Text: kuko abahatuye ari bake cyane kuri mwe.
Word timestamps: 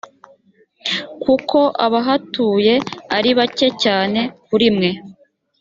kuko 1.23 1.57
abahatuye 1.85 2.73
ari 3.17 3.29
bake 3.37 3.67
cyane 3.83 4.19
kuri 4.45 4.67
mwe. 4.75 4.89